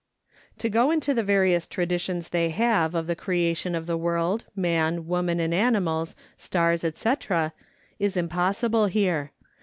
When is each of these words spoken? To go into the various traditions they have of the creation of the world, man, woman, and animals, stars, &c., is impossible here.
To 0.57 0.67
go 0.67 0.89
into 0.89 1.13
the 1.13 1.21
various 1.23 1.67
traditions 1.67 2.29
they 2.29 2.49
have 2.49 2.95
of 2.95 3.05
the 3.05 3.15
creation 3.15 3.75
of 3.75 3.85
the 3.85 3.95
world, 3.99 4.45
man, 4.55 5.05
woman, 5.05 5.39
and 5.39 5.53
animals, 5.53 6.15
stars, 6.37 6.81
&c., 6.95 7.13
is 7.99 8.17
impossible 8.17 8.87
here. 8.87 9.31